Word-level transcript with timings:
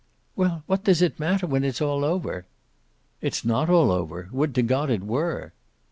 "Well, 0.35 0.63
what 0.65 0.83
does 0.83 1.03
it 1.03 1.19
matter 1.19 1.45
when 1.45 1.63
it's 1.63 1.79
all 1.79 2.03
over?" 2.03 2.47
"It's 3.21 3.45
not 3.45 3.69
all 3.69 3.91
over. 3.91 4.29
Would 4.31 4.55
to 4.55 4.63
God 4.63 4.89
it 4.89 5.03
were!" 5.03 5.53